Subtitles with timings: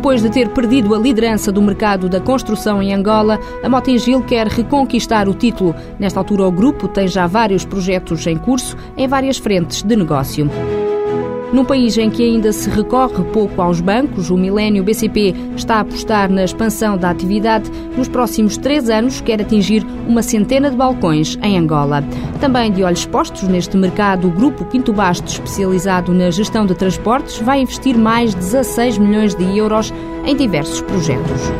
[0.00, 4.46] Depois de ter perdido a liderança do mercado da construção em Angola, a Motengil quer
[4.46, 5.74] reconquistar o título.
[5.98, 10.48] Nesta altura, o grupo tem já vários projetos em curso em várias frentes de negócio.
[11.52, 15.80] Num país em que ainda se recorre pouco aos bancos, o Milênio BCP está a
[15.80, 17.68] apostar na expansão da atividade.
[17.96, 22.04] Nos próximos três anos, quer atingir uma centena de balcões em Angola.
[22.40, 27.38] Também de olhos postos neste mercado, o Grupo Pinto Basto, especializado na gestão de transportes,
[27.40, 29.92] vai investir mais 16 milhões de euros
[30.24, 31.50] em diversos projetos.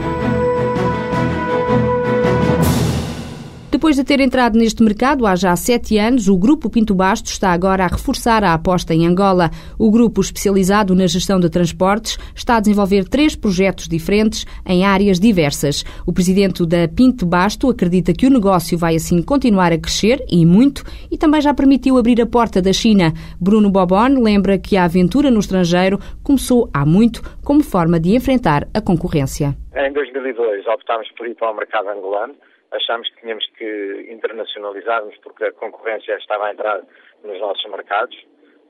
[3.81, 7.51] Depois de ter entrado neste mercado há já sete anos, o Grupo Pinto Basto está
[7.51, 9.49] agora a reforçar a aposta em Angola.
[9.79, 15.19] O grupo especializado na gestão de transportes está a desenvolver três projetos diferentes em áreas
[15.19, 15.83] diversas.
[16.07, 20.45] O presidente da Pinto Basto acredita que o negócio vai assim continuar a crescer, e
[20.45, 23.15] muito, e também já permitiu abrir a porta da China.
[23.41, 28.69] Bruno Bobon lembra que a aventura no estrangeiro começou há muito como forma de enfrentar
[28.75, 29.57] a concorrência.
[29.75, 32.35] Em 2002 optámos por ir para o mercado angolano
[32.71, 36.83] achámos que tínhamos que internacionalizarmos porque a concorrência estava a entrar
[37.25, 38.17] nos nossos mercados.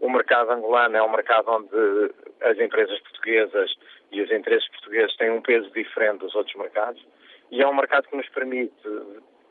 [0.00, 3.74] O mercado angolano é um mercado onde as empresas portuguesas
[4.10, 7.04] e os interesses portugueses têm um peso diferente dos outros mercados
[7.50, 8.72] e é um mercado que nos permite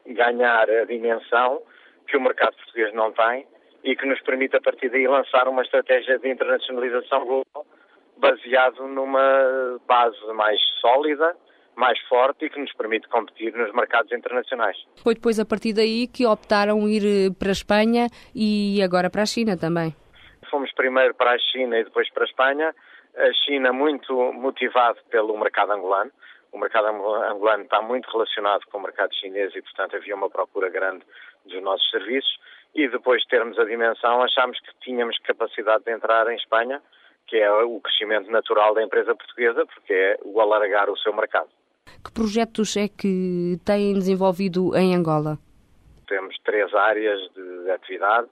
[0.08, 1.62] ganhar a dimensão
[2.08, 3.46] que o mercado português não tem
[3.84, 7.66] e que nos permite a partir daí lançar uma estratégia de internacionalização global
[8.18, 11.36] baseado numa base mais sólida
[11.80, 14.78] mais forte e que nos permite competir nos mercados internacionais.
[15.02, 19.24] Foi depois a partir daí que optaram ir eh, para a Espanha e agora para
[19.24, 19.96] a China também.
[20.52, 22.76] Fomos primeiro para a China e depois para a Espanha.
[23.16, 26.12] A China muito motivado pelo mercado angolano.
[26.52, 30.68] O mercado angolano está muito relacionado com o mercado chinês e, portanto, havia uma procura
[30.70, 31.06] grande
[31.46, 32.40] dos nossos serviços.
[32.76, 36.82] E depois de termos a dimensão, achámos que tínhamos capacidade de entrar em Espanha,
[37.28, 41.50] que é o crescimento natural da empresa portuguesa, porque é o alargar o seu mercado.
[42.04, 45.38] Que projetos é que têm desenvolvido em Angola?
[46.08, 48.28] Temos três áreas de atividade.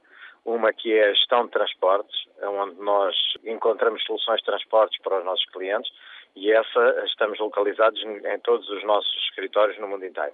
[0.45, 3.13] Uma que é a gestão de transportes, onde nós
[3.44, 5.91] encontramos soluções de transportes para os nossos clientes
[6.38, 10.33] e essa estamos localizados em todos os nossos escritórios no mundo inteiro.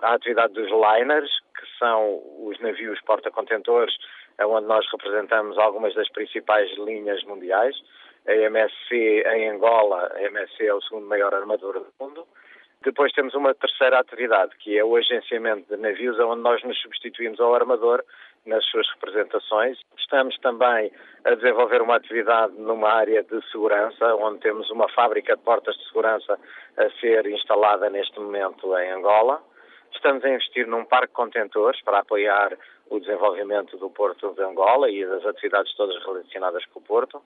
[0.00, 3.94] A atividade dos liners, que são os navios porta-contentores,
[4.38, 7.76] é onde nós representamos algumas das principais linhas mundiais.
[8.26, 12.26] A MSC em Angola, a MSC é o segundo maior armador do mundo.
[12.88, 17.38] Depois temos uma terceira atividade, que é o agenciamento de navios, onde nós nos substituímos
[17.38, 18.02] ao armador
[18.46, 19.78] nas suas representações.
[19.98, 20.90] Estamos também
[21.22, 25.86] a desenvolver uma atividade numa área de segurança, onde temos uma fábrica de portas de
[25.86, 26.38] segurança
[26.78, 29.42] a ser instalada neste momento em Angola.
[29.92, 32.56] Estamos a investir num parque de contentores para apoiar
[32.88, 37.22] o desenvolvimento do Porto de Angola e das atividades todas relacionadas com o Porto.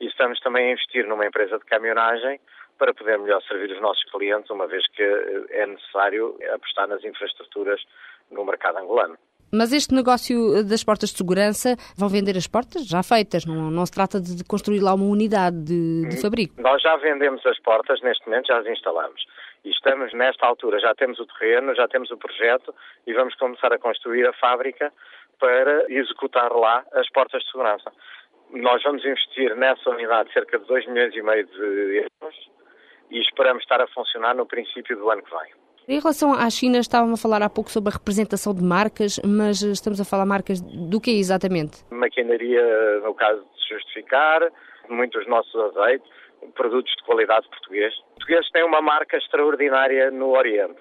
[0.00, 2.40] E estamos também a investir numa empresa de caminhonagem
[2.82, 5.04] para poder melhor servir os nossos clientes, uma vez que
[5.50, 7.80] é necessário apostar nas infraestruturas
[8.28, 9.16] no mercado angolano.
[9.54, 13.86] Mas este negócio das portas de segurança vão vender as portas já feitas, não, não
[13.86, 16.60] se trata de construir lá uma unidade de, de fabrico?
[16.60, 19.22] Nós já vendemos as portas, neste momento já as instalamos.
[19.64, 22.74] E estamos nesta altura, já temos o terreno, já temos o projeto
[23.06, 24.92] e vamos começar a construir a fábrica
[25.38, 27.92] para executar lá as portas de segurança.
[28.50, 32.52] Nós vamos investir nessa unidade cerca de 2 milhões e meio de euros
[33.12, 35.52] e esperamos estar a funcionar no princípio do ano que vem.
[35.88, 39.62] Em relação à China, estávamos a falar há pouco sobre a representação de marcas, mas
[39.62, 41.84] estamos a falar marcas do que exatamente?
[41.90, 44.48] Maquinaria, no caso de justificar,
[44.88, 46.08] muitos dos nossos azeites,
[46.54, 47.92] produtos de qualidade português.
[47.92, 50.80] Os portugueses têm uma marca extraordinária no Oriente.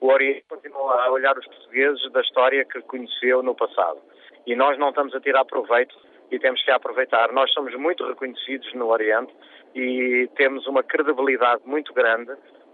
[0.00, 4.00] O Oriente continua a olhar os portugueses da história que conheceu no passado.
[4.46, 5.96] E nós não estamos a tirar proveito
[6.32, 7.30] e temos que aproveitar.
[7.32, 9.32] Nós somos muito reconhecidos no Oriente
[9.74, 12.32] e temos uma credibilidade muito grande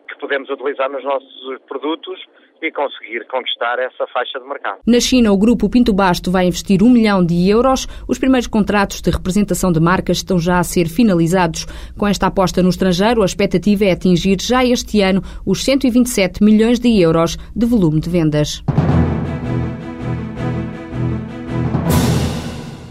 [0.09, 2.19] que podemos utilizar nos nossos produtos
[2.63, 4.79] e conseguir conquistar essa faixa de mercado.
[4.87, 7.87] Na China, o grupo Pinto Basto vai investir um milhão de euros.
[8.09, 11.67] Os primeiros contratos de representação de marcas estão já a ser finalizados.
[11.97, 16.81] Com esta aposta no estrangeiro, a expectativa é atingir já este ano os 127 milhões
[16.81, 18.65] de euros de volume de vendas.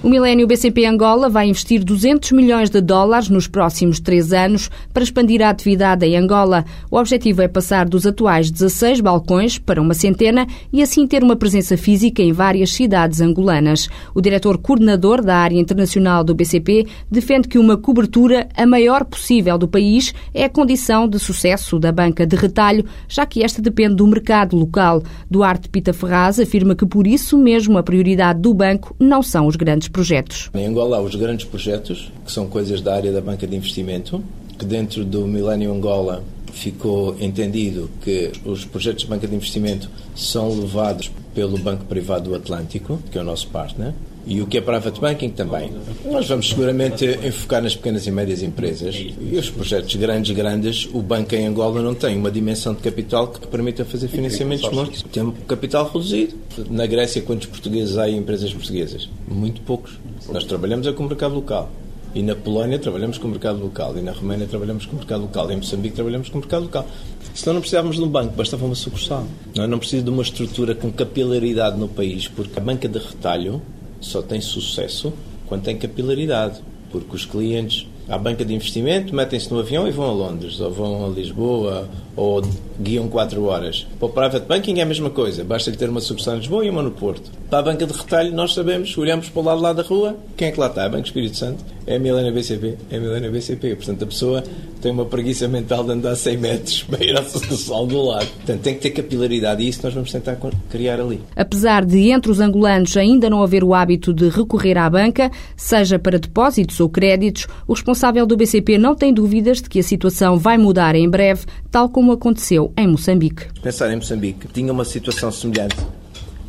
[0.08, 5.04] O Milênio BCP Angola vai investir 200 milhões de dólares nos próximos três anos para
[5.04, 6.64] expandir a atividade em Angola.
[6.90, 11.36] O objetivo é passar dos atuais 16 balcões para uma centena e assim ter uma
[11.36, 13.90] presença física em várias cidades angolanas.
[14.16, 19.58] O diretor coordenador da área internacional do BCP defende que uma cobertura a maior possível
[19.58, 23.96] do país é a condição de sucesso da banca de retalho, já que esta depende
[23.96, 25.04] do mercado local.
[25.30, 29.58] Duarte Pita Ferraz afirma que por isso mesmo a prioridade do banco não são os
[29.58, 30.52] grandes projetos.
[30.54, 34.24] Em Angola há os grandes projetos, que são coisas da área da banca de investimento,
[34.60, 36.24] que dentro do Millennium Angola
[36.54, 42.36] ficou entendido que os projetos de banca de investimento são levados pelo Banco Privado do
[42.36, 43.96] Atlântico, que é o nosso partner,
[44.28, 45.72] e o que é private banking também.
[46.06, 51.02] Nós vamos seguramente enfocar nas pequenas e médias empresas e os projetos grandes, grandes, o
[51.02, 55.04] banco em Angola não tem uma dimensão de capital que permita fazer financiamentos longos.
[55.04, 56.36] Tem um capital reduzido.
[56.70, 59.10] Na Grécia, quantos portugues há em empresas portuguesas?
[59.28, 59.98] Muito poucos.
[60.30, 61.72] Nós trabalhamos é com o mercado local.
[62.16, 65.22] E na Polónia trabalhamos com o mercado local, e na Roménia trabalhamos com o mercado
[65.22, 66.88] local, e em Moçambique trabalhamos com o mercado local.
[67.36, 69.28] Senão não precisávamos de um banco, bastava uma sucursal.
[69.56, 73.62] Não, não precisa de uma estrutura com capilaridade no país, porque a banca de retalho
[74.00, 75.14] só tem sucesso
[75.48, 76.62] quando tem capilaridade,
[76.92, 80.72] porque os clientes à banca de investimento metem-se no avião e vão a Londres, ou
[80.72, 82.42] vão a Lisboa, ou
[82.80, 83.88] guiam 4 horas.
[84.00, 86.66] Para o private banking é a mesma coisa, basta lhe ter uma sucursal em Lisboa
[86.66, 87.32] e uma no Porto.
[87.50, 90.50] Para a banca de retalho, nós sabemos, olhamos para o lado lá da rua, quem
[90.50, 90.84] é que lá está?
[90.84, 91.64] É Banco Espírito Santo?
[91.86, 92.78] É a Milena BCP?
[92.92, 93.76] É a Milena BCP.
[93.78, 94.44] Portanto, a pessoa
[94.82, 98.28] tem uma preguiça mental de andar 100 metros para ir ao sol do lado.
[98.28, 100.38] Portanto, tem que ter capilaridade e isso nós vamos tentar
[100.70, 101.22] criar ali.
[101.34, 105.98] Apesar de entre os angolanos ainda não haver o hábito de recorrer à banca, seja
[105.98, 110.38] para depósitos ou créditos, o responsável do BCP não tem dúvidas de que a situação
[110.38, 113.48] vai mudar em breve, tal como aconteceu em Moçambique.
[113.60, 115.76] Pensar em Moçambique, tinha uma situação semelhante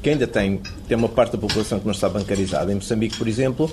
[0.02, 2.70] que ainda tem, tem uma parte da população que não está bancarizada.
[2.70, 3.70] Em Moçambique, por exemplo,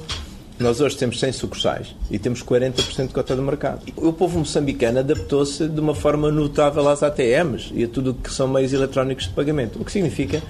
[0.58, 3.82] nós hoje temos 100 sucursais e temos 40% de cota de mercado.
[3.98, 8.32] O povo moçambicano adaptou-se de uma forma notável às ATMs e a tudo o que
[8.32, 10.42] são meios eletrónicos de pagamento, o que significa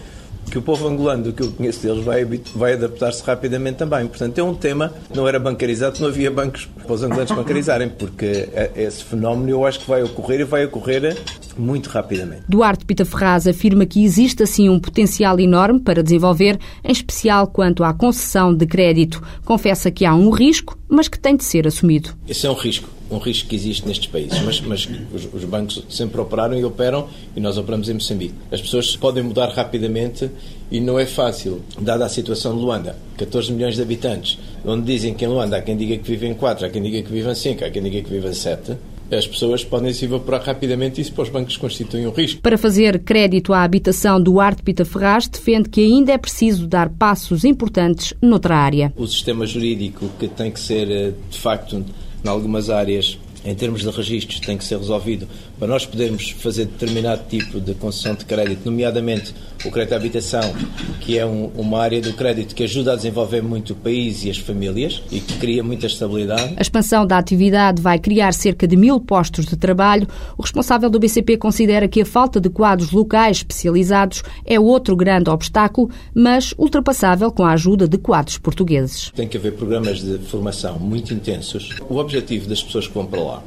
[0.55, 2.23] que o povo angolano, do que eu conheço deles, vai,
[2.55, 4.07] vai adaptar-se rapidamente também.
[4.07, 8.47] Portanto, é um tema, não era bancarizado, não havia bancos para os angolanos bancarizarem, porque
[8.53, 11.21] é, esse fenómeno eu acho que vai ocorrer e vai ocorrer
[11.57, 12.43] muito rapidamente.
[12.47, 17.83] Duarte Pita Ferraz afirma que existe assim um potencial enorme para desenvolver, em especial quanto
[17.83, 19.21] à concessão de crédito.
[19.43, 22.11] Confessa que há um risco, mas que tem de ser assumido.
[22.29, 25.83] Esse é um risco um risco que existe nestes países, mas, mas os, os, bancos
[25.89, 28.33] sempre operaram e operam e nós operamos em Moçambique.
[28.51, 30.29] As pessoas podem mudar rapidamente
[30.71, 35.13] e não é fácil, dada a situação de Luanda, 14 milhões de habitantes, onde dizem
[35.13, 37.63] que em Luanda há quem diga que vivem 4, há quem diga que vivem 5,
[37.63, 38.75] há quem diga que vivem 7
[39.11, 42.41] as pessoas podem se evaporar rapidamente e isso para os bancos constitui um risco.
[42.41, 47.43] Para fazer crédito à habitação, Duarte Pita Ferraz defende que ainda é preciso dar passos
[47.43, 48.91] importantes noutra área.
[48.95, 51.85] O sistema jurídico que tem que ser, eh, de facto,
[52.25, 55.27] em algumas áreas, em termos de registros, tem que ser resolvido
[55.57, 60.53] para nós podermos fazer determinado tipo de concessão de crédito, nomeadamente o crédito à habitação,
[61.01, 64.29] que é um, uma área do crédito que ajuda a desenvolver muito o país e
[64.29, 66.53] as famílias e que cria muita estabilidade.
[66.57, 70.07] A expansão da atividade vai criar cerca de mil postos de trabalho.
[70.37, 75.29] O responsável do BCP considera que a falta de quadros locais especializados é outro grande
[75.29, 79.11] obstáculo, mas ultrapassável com a ajuda de quadros portugueses.
[79.15, 81.75] Tem que haver programas de formação muito intensos.
[81.89, 83.43] O objetivo das pessoas que vão para lá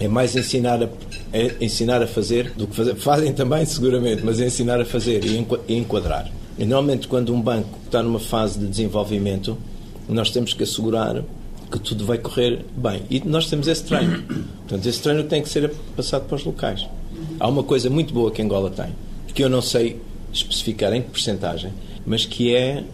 [0.00, 0.88] é mais ensinar a,
[1.32, 2.94] é ensinar a fazer do que fazer.
[2.96, 6.30] Fazem também, seguramente, mas é ensinar a fazer e enquadrar.
[6.58, 9.56] E, normalmente, quando um banco está numa fase de desenvolvimento,
[10.08, 11.22] nós temos que assegurar
[11.70, 13.02] que tudo vai correr bem.
[13.10, 14.22] E nós temos esse treino.
[14.22, 16.86] Portanto, esse treino tem que ser passado para os locais.
[17.38, 18.94] Há uma coisa muito boa que Angola tem,
[19.34, 20.00] que eu não sei
[20.32, 21.72] especificar em que percentagem,
[22.06, 22.84] mas que é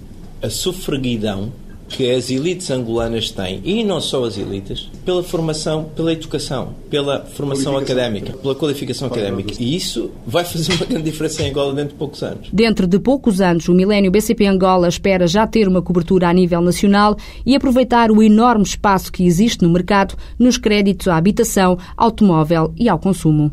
[0.42, 1.52] a sufraguidão
[1.94, 7.24] que as elites angolanas têm, e não só as elites, pela formação, pela educação, pela
[7.24, 9.54] formação académica, pela qualificação académica.
[9.60, 12.48] E isso vai fazer uma grande diferença em Angola dentro de poucos anos.
[12.52, 16.60] Dentro de poucos anos, o Milénio BCP Angola espera já ter uma cobertura a nível
[16.60, 22.74] nacional e aproveitar o enorme espaço que existe no mercado nos créditos à habitação, automóvel
[22.76, 23.52] e ao consumo.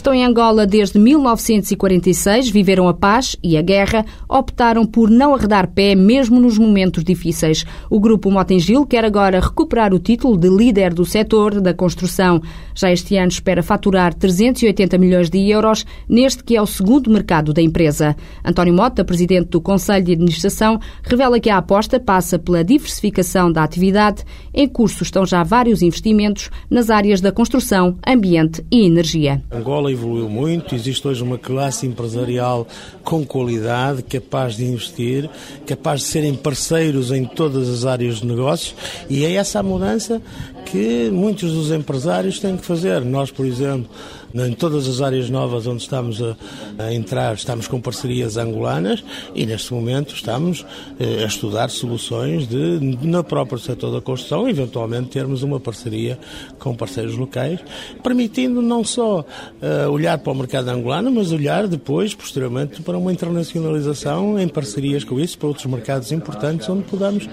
[0.00, 5.68] Estão em Angola desde 1946, viveram a paz e a guerra, optaram por não arredar
[5.68, 7.66] pé mesmo nos momentos difíceis.
[7.90, 12.40] O grupo Motengil quer agora recuperar o título de líder do setor da construção.
[12.74, 17.52] Já este ano espera faturar 380 milhões de euros neste que é o segundo mercado
[17.52, 18.16] da empresa.
[18.42, 23.62] António Mota, presidente do Conselho de Administração, revela que a aposta passa pela diversificação da
[23.62, 24.24] atividade.
[24.54, 29.42] Em curso estão já vários investimentos nas áreas da construção, ambiente e energia.
[29.52, 32.66] Angola evoluiu muito, existe hoje uma classe empresarial
[33.02, 35.28] com qualidade, capaz de investir,
[35.66, 38.74] capaz de serem parceiros em todas as áreas de negócios
[39.08, 40.20] e é essa a mudança
[40.64, 43.04] que muitos dos empresários têm que fazer.
[43.04, 43.90] Nós, por exemplo,
[44.34, 46.36] Em todas as áreas novas onde estamos a,
[46.78, 49.02] a entrar, estamos com parcerias angolanas
[49.34, 50.64] e neste momento estamos
[50.98, 56.18] eh, a estudar soluções de, no próprio setor da construção, eventualmente termos uma parceria
[56.58, 57.60] com parceiros locais,
[58.02, 63.12] permitindo não só uh, olhar para o mercado angolano, mas olhar depois, posteriormente, para uma
[63.12, 67.28] internacionalização em parcerias com isso, para outros mercados importantes onde podamos,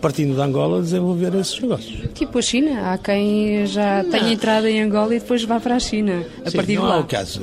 [0.00, 2.08] partindo de Angola, desenvolver esses negócios.
[2.14, 4.10] Tipo a China, há quem já não.
[4.10, 6.88] tenha entrado em Angola e depois vá para a China, a Sim, partir não de
[6.88, 6.96] lá.
[6.96, 7.40] é o caso.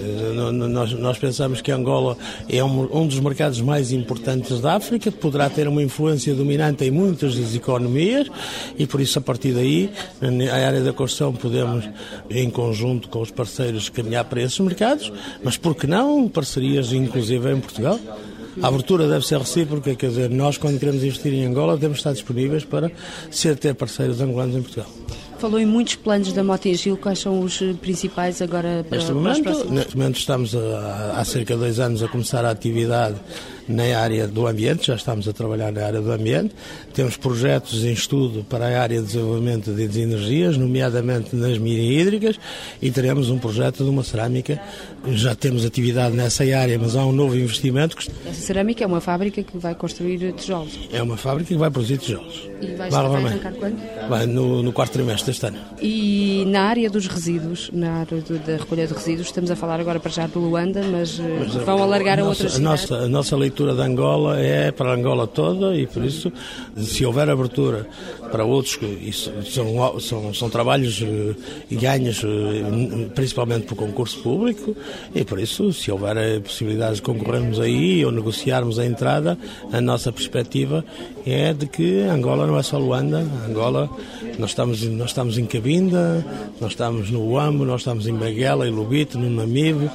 [0.54, 2.18] Nós, nós pensamos que Angola
[2.50, 6.92] é um, um dos mercados mais importantes da África, poderá ter uma influência dominante em
[6.92, 8.28] muitas das economias
[8.78, 9.90] e por isso a partir daí,
[10.22, 11.88] na área da construção, podemos
[12.30, 15.12] em conjunto com os parceiros caminhar para esses mercados,
[15.44, 18.00] mas por que não parcerias inclusive em Portugal?
[18.62, 22.00] A abertura deve ser recíproca, quer dizer, nós quando queremos investir em Angola temos de
[22.02, 22.92] estar disponíveis para
[23.30, 24.88] ser ter parceiros angolanos em Portugal.
[25.42, 29.72] Falou em muitos planos da Motengil, quais são os principais agora para, neste momento, para
[29.72, 33.16] Neste momento estamos há cerca de dois anos a começar a atividade
[33.68, 36.54] na área do ambiente, já estamos a trabalhar na área do ambiente.
[36.94, 42.40] Temos projetos em estudo para a área de desenvolvimento de energias, nomeadamente nas mini hídricas,
[42.82, 44.60] e teremos um projeto de uma cerâmica.
[45.08, 47.96] Já temos atividade nessa área, mas há um novo investimento.
[47.96, 48.10] Que...
[48.28, 50.80] Essa cerâmica é uma fábrica que vai construir tijolos?
[50.92, 52.50] É uma fábrica que vai produzir tijolos.
[52.62, 53.80] E vai, arrancar quando?
[54.08, 55.58] Vai no, no quarto trimestre deste ano.
[55.82, 59.80] E na área dos resíduos, na área do, da recolha de resíduos, estamos a falar
[59.80, 62.96] agora para já do Luanda, mas, eh, mas vão alargar a, a outras a nossa,
[62.96, 66.32] a nossa leitura da Angola é para Angola toda e por isso,
[66.78, 67.86] se houver abertura
[68.32, 71.36] para outros, isso são, são, são trabalhos eh,
[71.70, 74.74] e ganhos eh, principalmente por concurso público
[75.14, 79.38] e por isso, se houver possibilidades de concorrermos aí ou negociarmos a entrada,
[79.72, 80.86] a nossa perspectiva
[81.26, 83.90] é de que Angola não é só Luanda, Angola
[84.40, 86.26] nós estamos, nós estamos em Cabinda,
[86.60, 89.92] nós estamos no Uambo, nós estamos em Baguela, em Lubito, no Namibe,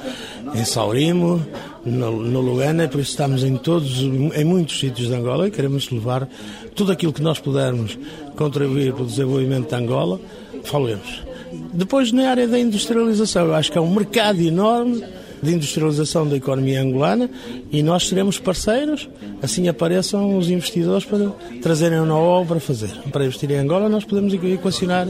[0.53, 1.43] em Saurimo,
[1.87, 5.89] no, no Luana, por isso estamos em todos, em muitos sítios de Angola e queremos
[5.89, 6.27] levar
[6.75, 7.97] tudo aquilo que nós pudermos
[8.35, 10.19] contribuir para o desenvolvimento de Angola,
[10.63, 11.23] falemos.
[11.73, 15.03] Depois, na área da industrialização, eu acho que é um mercado enorme
[15.41, 17.29] de industrialização da economia angolana
[17.71, 19.07] e nós seremos parceiros,
[19.41, 21.29] assim apareçam os investidores para
[21.61, 22.91] trazerem uma obra para fazer.
[23.11, 25.07] Para investir em Angola, nós podemos equacionar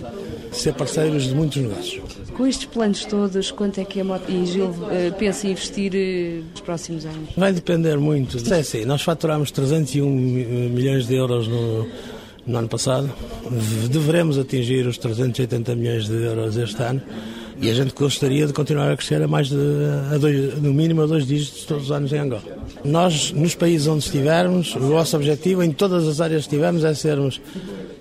[0.51, 2.26] ser parceiros de muitos negócios.
[2.38, 5.91] Com estes planos todos, quanto é que a Moto e Gil uh, pensa em investir
[5.91, 7.29] uh, nos próximos anos?
[7.36, 8.38] Vai depender muito.
[8.53, 11.88] É assim, nós faturamos 301 milhões de euros no,
[12.46, 13.12] no ano passado.
[13.89, 17.01] Deveremos atingir os 380 milhões de euros este ano.
[17.60, 19.58] E a gente gostaria de continuar a crescer a mais de,
[20.13, 22.44] a dois, no mínimo a dois dígitos todos os anos em Angola.
[22.86, 26.94] Nós, nos países onde estivermos, o nosso objetivo, em todas as áreas que estivermos, é
[26.94, 27.41] sermos,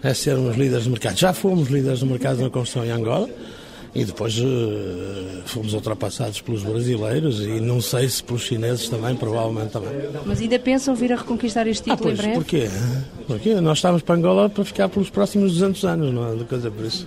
[0.03, 1.17] é sermos líderes de mercado.
[1.17, 3.31] Já fomos líderes de mercado na construção em Angola
[3.95, 9.71] e depois uh, fomos ultrapassados pelos brasileiros e não sei se pelos chineses também, provavelmente
[9.71, 9.91] também.
[10.25, 12.35] Mas ainda pensam vir a reconquistar este título ah, pois, em breve?
[12.37, 12.69] Porquê?
[13.27, 16.45] Porque nós estamos para Angola para ficar pelos próximos 200 anos, não é?
[16.45, 17.07] Coisa por isso.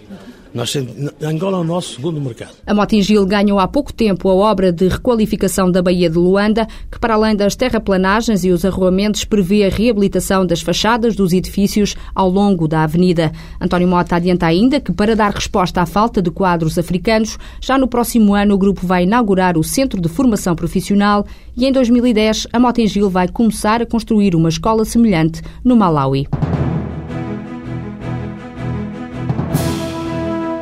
[0.54, 0.76] Nós,
[1.22, 2.54] Angola é o nosso segundo mercado.
[2.66, 7.00] A Motingil ganhou há pouco tempo a obra de requalificação da Baía de Luanda, que
[7.00, 12.30] para além das terraplanagens e os arruamentos prevê a reabilitação das fachadas dos edifícios ao
[12.30, 13.32] longo da avenida.
[13.62, 17.88] António Mota adianta ainda que para dar resposta à falta de quadros africanos, já no
[17.88, 21.26] próximo ano o grupo vai inaugurar o Centro de Formação Profissional
[21.56, 26.28] e em 2010 a Motingil vai começar a construir uma escola semelhante no Malawi.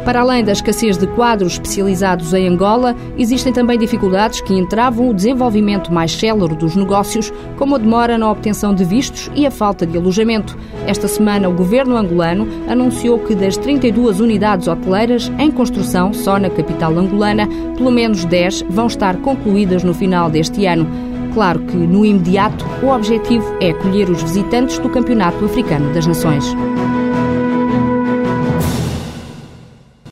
[0.08, 5.14] Para além da escassez de quadros especializados em Angola, existem também dificuldades que entravam o
[5.14, 9.86] desenvolvimento mais célere dos negócios, como a demora na obtenção de vistos e a falta
[9.86, 10.58] de alojamento.
[10.86, 16.50] Esta semana, o governo angolano anunciou que das 32 unidades hoteleiras em construção só na
[16.50, 17.46] capital angolana,
[17.76, 20.88] pelo menos 10 vão estar concluídas no final deste ano.
[21.34, 26.56] Claro que, no imediato, o objetivo é acolher os visitantes do Campeonato Africano das Nações.